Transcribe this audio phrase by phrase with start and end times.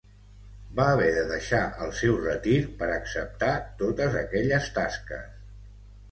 [0.77, 3.51] Va haver de deixar el seu retir per acceptar
[3.83, 5.29] totes aquelles tasques.